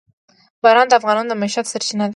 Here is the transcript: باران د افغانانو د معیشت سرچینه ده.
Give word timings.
باران 0.63 0.87
د 0.89 0.93
افغانانو 0.99 1.29
د 1.29 1.33
معیشت 1.41 1.65
سرچینه 1.71 2.05
ده. 2.07 2.09